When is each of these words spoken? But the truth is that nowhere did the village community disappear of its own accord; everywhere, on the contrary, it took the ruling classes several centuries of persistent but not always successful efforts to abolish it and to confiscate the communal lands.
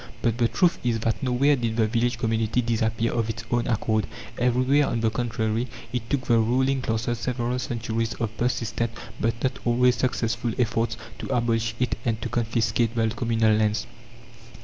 But 0.23 0.39
the 0.39 0.47
truth 0.47 0.79
is 0.83 0.99
that 1.01 1.21
nowhere 1.21 1.55
did 1.55 1.77
the 1.77 1.85
village 1.85 2.17
community 2.17 2.59
disappear 2.63 3.11
of 3.13 3.29
its 3.29 3.43
own 3.51 3.67
accord; 3.67 4.07
everywhere, 4.35 4.87
on 4.87 5.01
the 5.01 5.11
contrary, 5.11 5.67
it 5.93 6.09
took 6.09 6.21
the 6.25 6.39
ruling 6.39 6.81
classes 6.81 7.19
several 7.19 7.59
centuries 7.59 8.15
of 8.15 8.35
persistent 8.35 8.89
but 9.19 9.35
not 9.43 9.59
always 9.63 9.95
successful 9.95 10.53
efforts 10.57 10.97
to 11.19 11.27
abolish 11.27 11.75
it 11.79 11.99
and 12.03 12.19
to 12.23 12.29
confiscate 12.29 12.95
the 12.95 13.07
communal 13.09 13.55
lands. 13.55 13.85